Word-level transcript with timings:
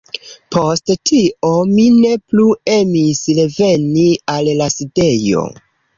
Post 0.53 0.93
tio, 1.09 1.51
mi 1.73 1.85
ne 1.97 2.15
plu 2.31 2.45
emis 2.77 3.23
reveni 3.41 4.07
al 4.37 4.51
la 4.63 4.71
sidejo. 4.79 5.45